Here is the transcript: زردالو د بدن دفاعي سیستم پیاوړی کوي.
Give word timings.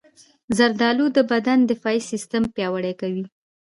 زردالو 0.57 1.05
د 1.17 1.19
بدن 1.31 1.59
دفاعي 1.71 1.99
سیستم 2.11 2.43
پیاوړی 2.55 2.93
کوي. 3.01 3.25